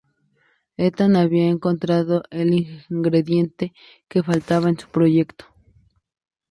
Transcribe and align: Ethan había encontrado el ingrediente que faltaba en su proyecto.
Ethan 0.79 1.15
había 1.15 1.45
encontrado 1.47 2.23
el 2.31 2.55
ingrediente 2.89 3.71
que 4.07 4.23
faltaba 4.23 4.67
en 4.67 4.79
su 4.79 4.87
proyecto. 4.87 5.45